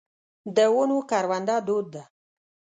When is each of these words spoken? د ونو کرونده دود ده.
د 0.55 0.57
ونو 0.73 0.97
کرونده 1.09 1.55
دود 1.67 1.85
ده. 1.93 2.03